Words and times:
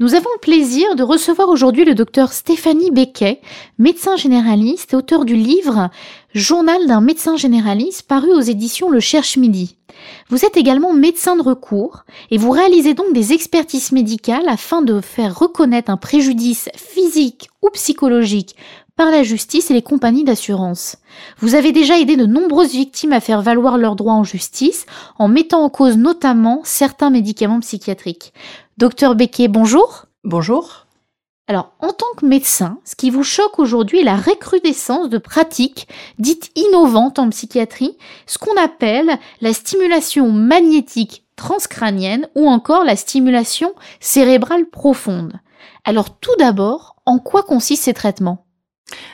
Nous 0.00 0.16
avons 0.16 0.28
le 0.34 0.40
plaisir 0.40 0.96
de 0.96 1.04
recevoir 1.04 1.48
aujourd'hui 1.48 1.84
le 1.84 1.94
docteur 1.94 2.32
Stéphanie 2.32 2.90
Becquet, 2.90 3.40
médecin 3.78 4.16
généraliste 4.16 4.92
et 4.92 4.96
auteur 4.96 5.24
du 5.24 5.36
livre 5.36 5.88
Journal 6.34 6.88
d'un 6.88 7.00
médecin 7.00 7.36
généraliste 7.36 8.02
paru 8.08 8.32
aux 8.32 8.40
éditions 8.40 8.90
Le 8.90 8.98
Cherche 8.98 9.36
Midi. 9.36 9.76
Vous 10.30 10.44
êtes 10.44 10.56
également 10.56 10.92
médecin 10.92 11.36
de 11.36 11.42
recours 11.42 12.02
et 12.32 12.38
vous 12.38 12.50
réalisez 12.50 12.94
donc 12.94 13.12
des 13.12 13.32
expertises 13.32 13.92
médicales 13.92 14.48
afin 14.48 14.82
de 14.82 15.00
faire 15.00 15.38
reconnaître 15.38 15.92
un 15.92 15.96
préjudice 15.96 16.68
physique 16.74 17.48
ou 17.62 17.70
psychologique 17.70 18.56
par 18.96 19.10
la 19.10 19.22
justice 19.22 19.70
et 19.70 19.74
les 19.74 19.82
compagnies 19.82 20.24
d'assurance. 20.24 20.96
Vous 21.38 21.54
avez 21.54 21.72
déjà 21.72 21.98
aidé 21.98 22.16
de 22.16 22.26
nombreuses 22.26 22.72
victimes 22.72 23.12
à 23.12 23.20
faire 23.20 23.42
valoir 23.42 23.76
leurs 23.76 23.96
droits 23.96 24.12
en 24.12 24.24
justice 24.24 24.86
en 25.18 25.26
mettant 25.28 25.62
en 25.62 25.68
cause 25.68 25.96
notamment 25.96 26.60
certains 26.64 27.10
médicaments 27.10 27.60
psychiatriques. 27.60 28.32
Docteur 28.76 29.14
Becquet, 29.14 29.46
bonjour. 29.46 30.06
Bonjour. 30.24 30.86
Alors, 31.46 31.70
en 31.78 31.92
tant 31.92 32.12
que 32.16 32.26
médecin, 32.26 32.80
ce 32.84 32.96
qui 32.96 33.08
vous 33.08 33.22
choque 33.22 33.60
aujourd'hui 33.60 34.00
est 34.00 34.04
la 34.04 34.16
recrudescence 34.16 35.08
de 35.08 35.18
pratiques 35.18 35.86
dites 36.18 36.50
innovantes 36.56 37.20
en 37.20 37.30
psychiatrie, 37.30 37.96
ce 38.26 38.36
qu'on 38.36 38.56
appelle 38.60 39.16
la 39.40 39.52
stimulation 39.52 40.32
magnétique 40.32 41.24
transcrânienne 41.36 42.28
ou 42.34 42.48
encore 42.48 42.82
la 42.82 42.96
stimulation 42.96 43.72
cérébrale 44.00 44.66
profonde. 44.66 45.34
Alors, 45.84 46.18
tout 46.18 46.34
d'abord, 46.40 46.96
en 47.06 47.20
quoi 47.20 47.44
consistent 47.44 47.84
ces 47.84 47.94
traitements? 47.94 48.44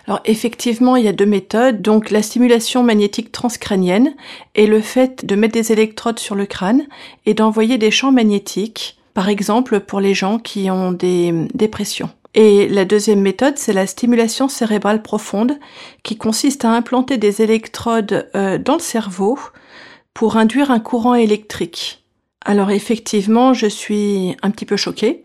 Alors 0.07 0.21
effectivement, 0.25 0.97
il 0.97 1.05
y 1.05 1.09
a 1.09 1.13
deux 1.13 1.27
méthodes. 1.27 1.83
Donc 1.83 2.11
la 2.11 2.23
stimulation 2.23 2.83
magnétique 2.83 3.31
transcrânienne 3.31 4.15
est 4.55 4.67
le 4.67 4.81
fait 4.81 5.27
de 5.27 5.35
mettre 5.35 5.55
des 5.55 5.71
électrodes 5.71 6.19
sur 6.19 6.35
le 6.35 6.47
crâne 6.47 6.87
et 7.27 7.35
d'envoyer 7.35 7.77
des 7.77 7.91
champs 7.91 8.11
magnétiques 8.11 9.00
par 9.15 9.29
exemple 9.29 9.81
pour 9.81 10.01
les 10.01 10.15
gens 10.15 10.39
qui 10.39 10.71
ont 10.71 10.93
des 10.93 11.49
dépressions. 11.55 12.11
Et 12.35 12.69
la 12.69 12.85
deuxième 12.85 13.21
méthode, 13.21 13.59
c'est 13.59 13.73
la 13.73 13.87
stimulation 13.87 14.49
cérébrale 14.49 15.03
profonde, 15.03 15.59
qui 16.05 16.17
consiste 16.17 16.65
à 16.65 16.71
implanter 16.71 17.19
des 17.19 17.43
électrodes 17.43 18.31
euh, 18.37 18.57
dans 18.59 18.75
le 18.75 18.81
cerveau 18.81 19.39
pour 20.15 20.37
induire 20.37 20.71
un 20.71 20.81
courant 20.81 21.15
électrique. 21.15 22.05
Alors 22.45 22.71
effectivement, 22.71 23.53
je 23.53 23.67
suis 23.67 24.37
un 24.43 24.51
petit 24.51 24.65
peu 24.65 24.77
choquée 24.77 25.25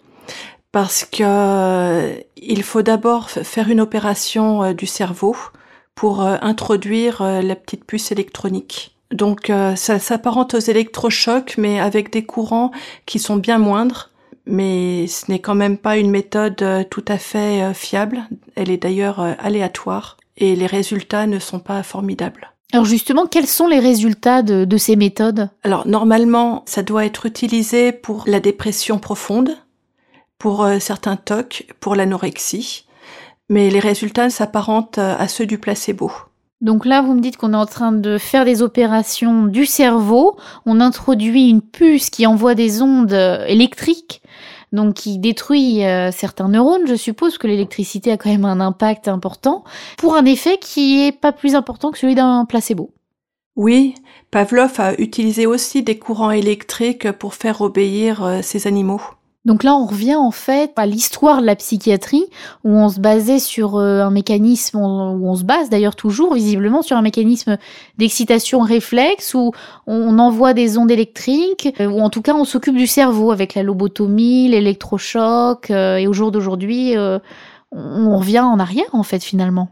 parce 0.71 1.05
que 1.05 1.23
euh, 1.23 2.15
il 2.37 2.63
faut 2.63 2.81
d'abord 2.81 3.29
faire 3.29 3.69
une 3.69 3.81
opération 3.81 4.63
euh, 4.63 4.73
du 4.73 4.87
cerveau 4.87 5.35
pour 5.93 6.19
introduire 6.21 7.23
la 7.23 7.55
petite 7.55 7.85
puce 7.85 8.11
électronique. 8.11 8.94
Donc 9.15 9.49
euh, 9.49 9.75
ça 9.75 9.97
s'apparente 9.97 10.53
aux 10.53 10.59
électrochocs, 10.59 11.55
mais 11.57 11.79
avec 11.79 12.11
des 12.11 12.25
courants 12.25 12.71
qui 13.05 13.17
sont 13.19 13.37
bien 13.37 13.57
moindres. 13.57 14.11
Mais 14.45 15.07
ce 15.07 15.31
n'est 15.31 15.39
quand 15.39 15.55
même 15.55 15.77
pas 15.77 15.97
une 15.97 16.11
méthode 16.11 16.61
euh, 16.61 16.83
tout 16.83 17.05
à 17.07 17.17
fait 17.17 17.63
euh, 17.63 17.73
fiable. 17.73 18.23
Elle 18.55 18.69
est 18.69 18.77
d'ailleurs 18.77 19.19
aléatoire 19.39 20.17
et 20.37 20.55
les 20.55 20.67
résultats 20.67 21.25
ne 21.25 21.39
sont 21.39 21.59
pas 21.59 21.81
formidables. 21.81 22.51
Alors 22.73 22.85
justement, 22.85 23.25
quels 23.25 23.47
sont 23.47 23.67
les 23.67 23.79
résultats 23.79 24.41
de, 24.41 24.65
de 24.65 24.77
ces 24.77 24.95
méthodes? 24.95 25.49
Alors 25.63 25.87
normalement, 25.87 26.63
ça 26.65 26.83
doit 26.83 27.05
être 27.05 27.25
utilisé 27.25 27.91
pour 27.91 28.23
la 28.27 28.39
dépression 28.39 28.99
profonde, 28.99 29.51
pour 30.37 30.67
certains 30.79 31.15
TOC, 31.15 31.67
pour 31.79 31.95
l'anorexie, 31.95 32.85
mais 33.49 33.69
les 33.69 33.79
résultats 33.79 34.29
s'apparentent 34.29 34.97
à 34.97 35.27
ceux 35.27 35.45
du 35.45 35.57
placebo. 35.57 36.11
Donc 36.61 36.85
là, 36.85 37.01
vous 37.01 37.13
me 37.13 37.21
dites 37.21 37.37
qu'on 37.37 37.53
est 37.53 37.57
en 37.57 37.65
train 37.65 37.91
de 37.91 38.17
faire 38.17 38.45
des 38.45 38.61
opérations 38.61 39.45
du 39.45 39.65
cerveau. 39.65 40.37
On 40.65 40.79
introduit 40.79 41.49
une 41.49 41.61
puce 41.61 42.09
qui 42.09 42.25
envoie 42.25 42.55
des 42.55 42.81
ondes 42.81 43.13
euh, 43.13 43.45
électriques, 43.45 44.21
donc 44.71 44.95
qui 44.95 45.19
détruit 45.19 45.83
euh, 45.83 46.11
certains 46.11 46.47
neurones. 46.47 46.87
Je 46.87 46.95
suppose 46.95 47.37
que 47.37 47.47
l'électricité 47.47 48.11
a 48.11 48.17
quand 48.17 48.29
même 48.29 48.45
un 48.45 48.61
impact 48.61 49.07
important 49.07 49.63
pour 49.97 50.15
un 50.15 50.25
effet 50.25 50.57
qui 50.57 51.05
est 51.05 51.11
pas 51.11 51.33
plus 51.33 51.55
important 51.55 51.91
que 51.91 51.97
celui 51.97 52.15
d'un 52.15 52.45
placebo. 52.45 52.91
Oui, 53.57 53.95
Pavlov 54.31 54.73
a 54.79 54.99
utilisé 54.99 55.45
aussi 55.45 55.83
des 55.83 55.97
courants 55.97 56.31
électriques 56.31 57.11
pour 57.11 57.35
faire 57.35 57.61
obéir 57.61 58.23
euh, 58.23 58.39
ces 58.41 58.67
animaux. 58.67 59.01
Donc 59.45 59.63
là, 59.63 59.75
on 59.75 59.85
revient 59.85 60.15
en 60.15 60.31
fait 60.31 60.71
à 60.75 60.87
l'histoire 60.87 61.39
de 61.39 61.45
la 61.45 61.55
psychiatrie, 61.55 62.25
où 62.63 62.71
on 62.71 62.89
se 62.89 62.99
basait 62.99 63.39
sur 63.39 63.77
euh, 63.77 64.01
un 64.01 64.09
mécanisme, 64.09 64.79
où 64.79 65.29
on 65.29 65.35
se 65.35 65.43
base 65.43 65.69
d'ailleurs 65.69 65.95
toujours 65.95 66.33
visiblement 66.33 66.81
sur 66.81 66.97
un 66.97 67.03
mécanisme 67.03 67.57
d'excitation 67.99 68.61
réflexe, 68.61 69.35
où 69.35 69.51
on 69.85 70.17
envoie 70.17 70.53
des 70.53 70.79
ondes 70.79 70.91
électriques, 70.91 71.73
euh, 71.79 71.87
ou 71.87 72.01
en 72.01 72.09
tout 72.09 72.23
cas 72.23 72.33
on 72.33 72.43
s'occupe 72.43 72.75
du 72.75 72.87
cerveau 72.87 73.31
avec 73.31 73.53
la 73.53 73.61
lobotomie, 73.61 74.49
l'électrochoc, 74.49 75.69
euh, 75.69 75.97
et 75.97 76.07
au 76.07 76.13
jour 76.13 76.31
d'aujourd'hui, 76.31 76.95
on 77.71 78.17
revient 78.17 78.39
en 78.39 78.59
arrière 78.59 78.93
en 78.93 79.03
fait 79.03 79.23
finalement. 79.23 79.69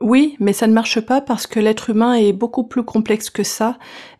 Oui, 0.00 0.36
mais 0.40 0.52
ça 0.52 0.66
ne 0.66 0.72
marche 0.72 1.00
pas 1.00 1.20
parce 1.20 1.46
que 1.46 1.60
l'être 1.60 1.90
humain 1.90 2.14
est 2.14 2.32
beaucoup 2.32 2.64
plus 2.64 2.82
complexe 2.82 3.30
que 3.30 3.42
ça, 3.42 3.78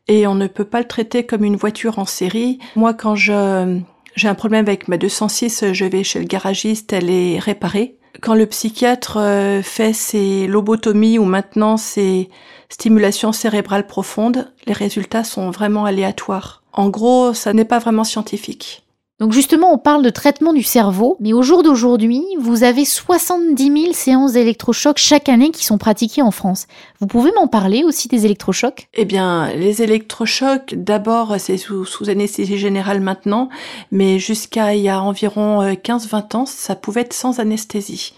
et 0.09 0.27
on 0.27 0.35
ne 0.35 0.47
peut 0.47 0.65
pas 0.65 0.79
le 0.79 0.87
traiter 0.87 1.27
comme 1.27 1.45
une 1.45 1.57
voiture 1.57 1.99
en 1.99 2.05
série. 2.07 2.59
Moi, 2.77 2.95
quand 2.95 3.17
je 3.17 3.81
j'ai 4.15 4.29
un 4.29 4.35
problème 4.35 4.67
avec 4.67 4.89
ma 4.89 4.97
206, 4.97 5.73
je 5.73 5.85
vais 5.85 6.05
chez 6.05 6.21
le 6.21 6.27
garagiste, 6.27 6.93
elle 6.93 7.11
est 7.11 7.39
réparée. 7.39 7.97
Quand 8.21 8.35
le 8.35 8.47
psychiatre 8.47 9.17
euh, 9.19 9.63
fait 9.63 9.93
ses 9.93 10.47
lobotomies 10.47 11.19
ou 11.19 11.25
maintenant 11.25 11.77
ses 11.77 12.29
stimulations 12.69 13.33
cérébrales 13.33 13.87
profondes, 13.87 14.53
les 14.67 14.73
résultats 14.73 15.25
sont 15.25 15.51
vraiment 15.51 15.85
aléatoires. 15.85 16.63
En 16.73 16.89
gros, 16.89 17.35
ça 17.35 17.53
n'est 17.53 17.65
pas 17.65 17.79
vraiment 17.79 18.05
scientifique. 18.05 18.84
Donc 19.21 19.33
justement, 19.33 19.73
on 19.73 19.79
parle 19.79 20.03
de 20.03 20.11
traitement 20.11 20.53
du 20.53 20.65
cerveau, 20.65 21.17
mais 21.21 21.33
au 21.33 21.43
jour 21.43 21.63
d'aujourd'hui, 21.63 22.25
vous 22.41 22.65
avez 22.65 22.85
70 22.85 23.83
000 23.83 23.93
séances 23.93 24.33
d'électrochocs 24.33 24.99
chaque 24.99 25.29
année 25.29 25.53
qui 25.53 25.65
sont 25.65 25.79
pratiquées 25.79 26.23
en 26.23 26.33
France. 26.33 26.67
Vous 26.99 27.07
pouvez 27.07 27.31
m'en 27.37 27.47
parler 27.47 27.85
aussi 27.85 28.09
des 28.09 28.25
électrochocs? 28.25 28.89
Eh 28.93 29.05
bien, 29.05 29.53
les 29.55 29.83
électrochocs, 29.83 30.75
d'abord, 30.75 31.37
c'est 31.39 31.59
sous, 31.59 31.87
anesthésie 32.09 32.59
générale 32.59 33.01
maintenant, 33.01 33.51
mais 33.93 34.19
jusqu'à 34.19 34.75
il 34.75 34.83
y 34.83 34.89
a 34.89 35.01
environ 35.01 35.63
15-20 35.63 36.17
euh, 36.35 36.39
ans, 36.39 36.47
ça 36.47 36.75
pouvait 36.75 37.03
être 37.03 37.13
sans 37.13 37.39
anesthésie. 37.39 38.15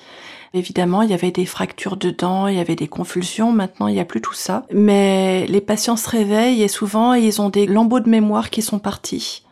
Évidemment, 0.55 1.03
il 1.03 1.11
y 1.11 1.15
avait 1.15 1.31
des 1.31 1.45
fractures 1.45 1.99
de 1.99 2.09
dents, 2.09 2.47
il 2.47 2.57
y 2.57 2.61
avait 2.61 2.75
des 2.75 2.89
convulsions. 2.89 3.53
Maintenant, 3.53 3.89
il 3.89 3.95
n'y 3.95 4.01
a 4.01 4.07
plus 4.07 4.23
tout 4.23 4.33
ça. 4.33 4.65
Mais 4.73 5.47
les 5.49 5.61
patients 5.61 5.99
se 5.99 6.09
réveillent 6.09 6.63
et 6.63 6.69
souvent, 6.69 7.13
ils 7.13 7.43
ont 7.43 7.51
des 7.51 7.67
lambeaux 7.67 8.01
de 8.01 8.09
mémoire 8.09 8.49
qui 8.49 8.63
sont 8.63 8.79
partis. 8.79 9.43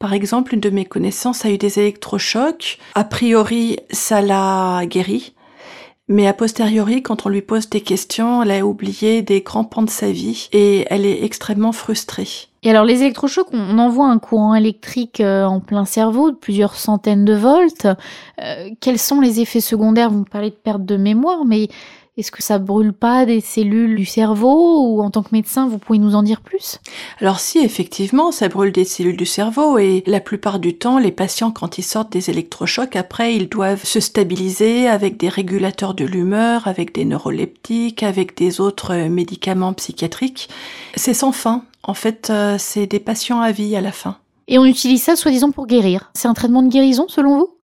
Par 0.00 0.14
exemple, 0.14 0.54
une 0.54 0.60
de 0.60 0.70
mes 0.70 0.86
connaissances 0.86 1.44
a 1.44 1.50
eu 1.50 1.58
des 1.58 1.78
électrochocs. 1.78 2.78
A 2.94 3.04
priori, 3.04 3.76
ça 3.90 4.22
l'a 4.22 4.86
guéri. 4.86 5.34
Mais 6.08 6.26
a 6.26 6.32
posteriori, 6.32 7.02
quand 7.02 7.26
on 7.26 7.28
lui 7.28 7.42
pose 7.42 7.68
des 7.68 7.82
questions, 7.82 8.42
elle 8.42 8.50
a 8.50 8.66
oublié 8.66 9.20
des 9.20 9.42
grands 9.42 9.62
pans 9.62 9.82
de 9.82 9.90
sa 9.90 10.10
vie 10.10 10.48
et 10.52 10.86
elle 10.88 11.04
est 11.04 11.22
extrêmement 11.22 11.72
frustrée. 11.72 12.26
Et 12.62 12.70
alors 12.70 12.84
les 12.84 13.02
électrochocs, 13.02 13.48
on 13.52 13.78
envoie 13.78 14.08
un 14.08 14.18
courant 14.18 14.54
électrique 14.54 15.20
euh, 15.20 15.44
en 15.44 15.60
plein 15.60 15.84
cerveau 15.84 16.30
de 16.30 16.36
plusieurs 16.36 16.76
centaines 16.76 17.26
de 17.26 17.34
volts. 17.34 17.86
Euh, 18.42 18.70
quels 18.80 18.98
sont 18.98 19.20
les 19.20 19.40
effets 19.40 19.60
secondaires? 19.60 20.10
Vous 20.10 20.24
parlez 20.24 20.50
de 20.50 20.56
perte 20.56 20.84
de 20.84 20.96
mémoire, 20.96 21.44
mais 21.44 21.68
est-ce 22.16 22.30
que 22.30 22.42
ça 22.42 22.58
brûle 22.58 22.92
pas 22.92 23.24
des 23.24 23.40
cellules 23.40 23.96
du 23.96 24.04
cerveau 24.04 24.86
ou 24.86 25.02
en 25.02 25.10
tant 25.10 25.22
que 25.22 25.30
médecin, 25.32 25.68
vous 25.68 25.78
pouvez 25.78 25.98
nous 25.98 26.14
en 26.14 26.22
dire 26.22 26.40
plus? 26.40 26.78
Alors 27.20 27.40
si, 27.40 27.58
effectivement, 27.58 28.32
ça 28.32 28.48
brûle 28.48 28.72
des 28.72 28.84
cellules 28.84 29.16
du 29.16 29.26
cerveau 29.26 29.78
et 29.78 30.02
la 30.06 30.20
plupart 30.20 30.58
du 30.58 30.76
temps, 30.76 30.98
les 30.98 31.12
patients, 31.12 31.50
quand 31.50 31.78
ils 31.78 31.82
sortent 31.82 32.12
des 32.12 32.28
électrochocs, 32.28 32.96
après, 32.96 33.36
ils 33.36 33.48
doivent 33.48 33.84
se 33.84 34.00
stabiliser 34.00 34.88
avec 34.88 35.16
des 35.16 35.28
régulateurs 35.28 35.94
de 35.94 36.04
l'humeur, 36.04 36.68
avec 36.68 36.94
des 36.94 37.04
neuroleptiques, 37.04 38.02
avec 38.02 38.36
des 38.36 38.60
autres 38.60 38.94
médicaments 39.08 39.72
psychiatriques. 39.72 40.48
C'est 40.96 41.14
sans 41.14 41.32
fin. 41.32 41.64
En 41.82 41.94
fait, 41.94 42.28
euh, 42.30 42.56
c'est 42.58 42.86
des 42.86 43.00
patients 43.00 43.40
à 43.40 43.52
vie 43.52 43.76
à 43.76 43.80
la 43.80 43.92
fin. 43.92 44.18
Et 44.48 44.58
on 44.58 44.64
utilise 44.64 45.02
ça 45.02 45.16
soi-disant 45.16 45.52
pour 45.52 45.66
guérir. 45.66 46.10
C'est 46.12 46.28
un 46.28 46.34
traitement 46.34 46.62
de 46.62 46.68
guérison 46.68 47.06
selon 47.08 47.38
vous? 47.38 47.59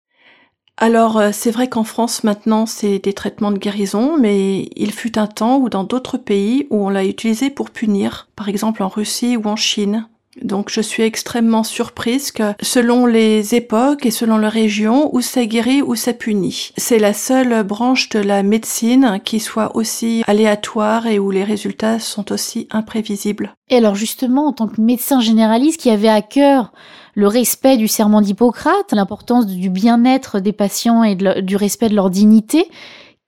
Alors 0.82 1.18
euh, 1.18 1.30
c'est 1.32 1.52
vrai 1.52 1.70
qu'en 1.70 1.84
France 1.84 2.24
maintenant 2.24 2.66
c'est 2.66 2.98
des 2.98 3.14
traitements 3.14 3.52
de 3.52 3.60
guérison, 3.60 4.18
mais 4.18 4.68
il 4.76 4.92
fut 4.92 5.20
un 5.20 5.28
temps 5.28 5.60
où 5.60 5.70
dans 5.70 5.84
d'autres 5.84 6.18
pays 6.18 6.66
où 6.72 6.84
on 6.84 6.90
l'a 6.90 7.06
utilisé 7.06 7.52
pour 7.52 7.70
punir, 7.70 8.28
par 8.36 8.50
exemple 8.50 8.82
en 8.82 8.88
Russie 8.88 9.38
ou 9.38 9.46
en 9.46 9.56
Chine. 9.56 10.08
Donc 10.42 10.70
je 10.70 10.82
suis 10.82 11.04
extrêmement 11.04 11.64
surprise 11.64 12.32
que 12.32 12.54
selon 12.62 13.06
les 13.06 13.54
époques 13.56 14.06
et 14.06 14.12
selon 14.12 14.38
les 14.38 14.48
régions, 14.48 15.14
où 15.14 15.22
ça 15.22 15.46
guérit 15.46 15.82
ou 15.82 15.96
ça 15.96 16.14
punit. 16.14 16.72
C'est 16.78 17.00
la 17.00 17.14
seule 17.14 17.64
branche 17.64 18.10
de 18.10 18.20
la 18.20 18.42
médecine 18.44 19.20
qui 19.24 19.40
soit 19.40 19.76
aussi 19.76 20.24
aléatoire 20.28 21.08
et 21.08 21.20
où 21.20 21.32
les 21.32 21.44
résultats 21.44 22.00
sont 22.00 22.32
aussi 22.32 22.68
imprévisibles. 22.72 23.54
Et 23.70 23.78
alors 23.78 23.96
justement, 23.96 24.48
en 24.48 24.54
tant 24.54 24.68
que 24.68 24.80
médecin 24.80 25.20
généraliste 25.20 25.80
qui 25.80 25.90
avait 25.90 26.08
à 26.08 26.22
cœur 26.22 26.72
le 27.14 27.28
respect 27.28 27.78
du 27.78 27.88
serment 27.88 28.22
d'Hippocrate, 28.22 28.94
l'importance 28.94 29.46
du 29.46 29.70
bien-être 29.70 30.40
des 30.40 30.54
patients 30.54 31.04
et 31.04 31.16
du 31.16 31.56
respect 31.56 31.90
de 31.90 31.96
leur 31.96 32.10
dignité. 32.10 32.70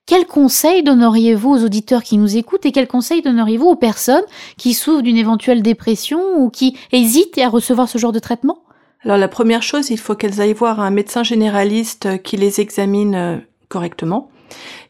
Quels 0.05 0.27
conseils 0.27 0.83
donneriez-vous 0.83 1.49
aux 1.49 1.63
auditeurs 1.63 2.03
qui 2.03 2.17
nous 2.17 2.35
écoutent 2.35 2.65
et 2.65 2.73
quels 2.73 2.89
conseils 2.89 3.21
donneriez-vous 3.21 3.67
aux 3.67 3.75
personnes 3.77 4.25
qui 4.57 4.73
souffrent 4.73 5.01
d'une 5.01 5.15
éventuelle 5.15 5.61
dépression 5.61 6.19
ou 6.37 6.49
qui 6.49 6.77
hésitent 6.91 7.37
à 7.37 7.47
recevoir 7.47 7.87
ce 7.87 7.97
genre 7.97 8.11
de 8.11 8.19
traitement? 8.19 8.59
Alors 9.05 9.17
la 9.17 9.29
première 9.29 9.63
chose, 9.63 9.91
il 9.91 9.97
faut 9.97 10.15
qu'elles 10.15 10.41
aillent 10.41 10.53
voir 10.53 10.81
un 10.81 10.89
médecin 10.89 11.23
généraliste 11.23 12.21
qui 12.21 12.35
les 12.35 12.59
examine 12.59 13.15
euh, 13.15 13.37
correctement, 13.69 14.29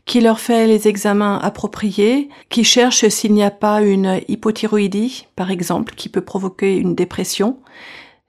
qui 0.05 0.19
leur 0.19 0.39
fait 0.39 0.65
les 0.65 0.87
examens 0.87 1.37
appropriés, 1.37 2.29
qui 2.49 2.63
cherche 2.63 3.07
s'il 3.07 3.33
n'y 3.33 3.43
a 3.43 3.51
pas 3.51 3.83
une 3.83 4.19
hypothyroïdie, 4.27 5.27
par 5.35 5.51
exemple, 5.51 5.93
qui 5.95 6.09
peut 6.09 6.21
provoquer 6.21 6.75
une 6.75 6.95
dépression, 6.95 7.57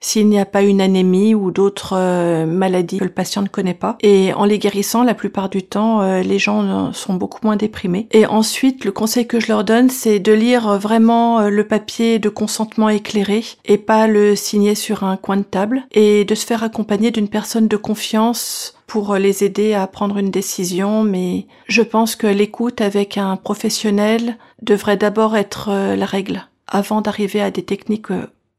s'il 0.04 0.28
n'y 0.28 0.38
a 0.38 0.44
pas 0.44 0.60
une 0.60 0.82
anémie 0.82 1.34
ou 1.34 1.50
d'autres 1.50 1.94
euh, 1.96 2.44
maladies 2.44 2.98
que 2.98 3.04
le 3.04 3.10
patient 3.10 3.40
ne 3.40 3.48
connaît 3.48 3.72
pas. 3.72 3.96
Et 4.02 4.34
en 4.34 4.44
les 4.44 4.58
guérissant, 4.58 5.02
la 5.02 5.14
plupart 5.14 5.48
du 5.48 5.62
temps, 5.62 6.02
euh, 6.02 6.20
les 6.20 6.38
gens 6.38 6.92
sont 6.92 7.14
beaucoup 7.14 7.40
moins 7.42 7.56
déprimés. 7.56 8.06
Et 8.10 8.26
ensuite, 8.26 8.84
le 8.84 8.92
conseil 8.92 9.26
que 9.26 9.40
je 9.40 9.48
leur 9.48 9.64
donne, 9.64 9.88
c'est 9.88 10.18
de 10.18 10.32
lire 10.32 10.78
vraiment 10.78 11.40
euh, 11.40 11.48
le 11.48 11.66
papier 11.66 12.18
de 12.18 12.28
consentement 12.28 12.90
éclairé 12.90 13.42
et 13.64 13.78
pas 13.78 14.06
le 14.06 14.36
signer 14.36 14.74
sur 14.74 15.04
un 15.04 15.16
coin 15.16 15.38
de 15.38 15.42
table 15.42 15.84
et 15.92 16.26
de 16.26 16.34
se 16.34 16.44
faire 16.44 16.62
accompagner 16.62 17.10
d'une 17.10 17.28
personne 17.28 17.66
de 17.66 17.76
confiance 17.78 18.74
pour 18.86 19.14
les 19.14 19.42
aider 19.42 19.72
à 19.72 19.86
prendre 19.86 20.18
une 20.18 20.30
décision, 20.30 21.02
mais 21.02 21.46
je 21.66 21.80
pense 21.80 22.14
que 22.14 22.26
l'écoute 22.26 22.82
avec 22.82 23.16
un 23.16 23.36
professionnel 23.36 24.36
devrait 24.60 24.98
d'abord 24.98 25.34
être 25.34 25.70
la 25.96 26.04
règle 26.04 26.46
avant 26.66 27.00
d'arriver 27.00 27.40
à 27.40 27.50
des 27.50 27.62
techniques 27.62 28.12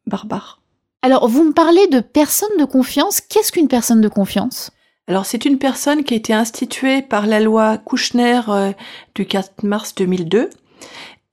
barbares. 0.08 0.60
Alors, 1.06 1.28
vous 1.28 1.44
me 1.44 1.54
parlez 1.54 1.86
de 1.86 2.00
personne 2.00 2.58
de 2.58 2.66
confiance. 2.66 3.22
Qu'est-ce 3.22 3.52
qu'une 3.52 3.68
personne 3.68 4.02
de 4.02 4.08
confiance? 4.08 4.72
Alors 5.08 5.28
c'est 5.28 5.46
une 5.46 5.60
personne 5.60 6.04
qui 6.04 6.16
a 6.16 6.18
été 6.18 6.34
instituée 6.34 7.04
par 7.04 7.28
la 7.28 7.40
loi 7.40 7.78
Kouchner 7.78 8.42
euh, 8.48 8.72
du 9.14 9.28
4 9.28 9.62
mars 9.62 9.94
2002 9.94 10.50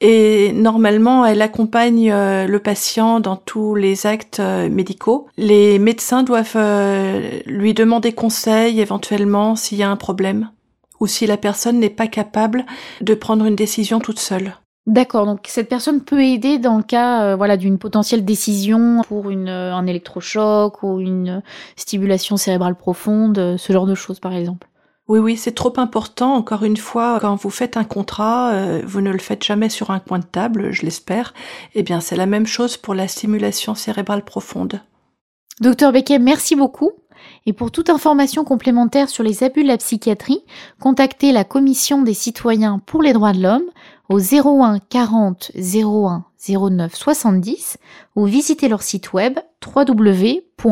et 0.02 0.52
normalement 0.52 1.24
elle 1.24 1.40
accompagne 1.40 2.12
euh, 2.12 2.46
le 2.46 2.58
patient 2.58 3.18
dans 3.18 3.36
tous 3.36 3.74
les 3.74 4.06
actes 4.06 4.40
euh, 4.40 4.68
médicaux. 4.68 5.26
Les 5.38 5.78
médecins 5.78 6.22
doivent 6.22 6.58
lui 7.46 7.72
demander 7.72 8.12
conseil 8.12 8.78
éventuellement 8.78 9.56
s'il 9.56 9.78
y 9.78 9.82
a 9.82 9.90
un 9.90 9.96
problème 9.96 10.50
ou 11.00 11.06
si 11.06 11.26
la 11.26 11.38
personne 11.38 11.80
n'est 11.80 11.88
pas 11.88 12.08
capable 12.08 12.66
de 13.00 13.14
prendre 13.14 13.46
une 13.46 13.56
décision 13.56 14.00
toute 14.00 14.18
seule. 14.18 14.52
D'accord, 14.86 15.26
donc 15.26 15.44
cette 15.46 15.68
personne 15.68 16.00
peut 16.00 16.24
aider 16.24 16.58
dans 16.58 16.76
le 16.76 16.82
cas 16.82 17.22
euh, 17.22 17.36
voilà 17.36 17.56
d'une 17.56 17.78
potentielle 17.78 18.24
décision 18.24 19.02
pour 19.06 19.30
une, 19.30 19.48
euh, 19.48 19.72
un 19.72 19.86
électrochoc 19.86 20.82
ou 20.82 20.98
une 20.98 21.40
stimulation 21.76 22.36
cérébrale 22.36 22.74
profonde, 22.74 23.38
euh, 23.38 23.56
ce 23.56 23.72
genre 23.72 23.86
de 23.86 23.94
choses 23.94 24.18
par 24.18 24.34
exemple. 24.34 24.66
Oui, 25.06 25.20
oui, 25.20 25.36
c'est 25.36 25.52
trop 25.52 25.72
important. 25.76 26.34
Encore 26.34 26.64
une 26.64 26.76
fois, 26.76 27.18
quand 27.20 27.36
vous 27.36 27.50
faites 27.50 27.76
un 27.76 27.84
contrat, 27.84 28.80
vous 28.84 29.00
ne 29.00 29.10
le 29.10 29.18
faites 29.18 29.42
jamais 29.42 29.68
sur 29.68 29.90
un 29.90 29.98
coin 29.98 30.20
de 30.20 30.24
table, 30.24 30.70
je 30.70 30.82
l'espère. 30.82 31.34
Eh 31.74 31.82
bien, 31.82 32.00
c'est 32.00 32.14
la 32.14 32.24
même 32.24 32.46
chose 32.46 32.76
pour 32.76 32.94
la 32.94 33.08
stimulation 33.08 33.74
cérébrale 33.74 34.24
profonde. 34.24 34.80
Docteur 35.60 35.92
Becquet, 35.92 36.20
merci 36.20 36.54
beaucoup. 36.54 36.92
Et 37.46 37.52
pour 37.52 37.72
toute 37.72 37.90
information 37.90 38.44
complémentaire 38.44 39.08
sur 39.08 39.24
les 39.24 39.42
abus 39.42 39.64
de 39.64 39.68
la 39.68 39.76
psychiatrie, 39.76 40.44
contactez 40.80 41.32
la 41.32 41.44
Commission 41.44 42.02
des 42.02 42.14
citoyens 42.14 42.78
pour 42.78 43.02
les 43.02 43.12
droits 43.12 43.32
de 43.32 43.42
l'homme 43.42 43.64
au 44.12 44.20
01 44.20 44.78
40 44.78 45.52
01 45.56 46.24
09 46.48 46.94
70 46.94 47.78
ou 48.14 48.26
visitez 48.26 48.68
leur 48.68 48.82
site 48.82 49.12
web 49.12 49.38
www.ccdh.fr. 49.64 50.62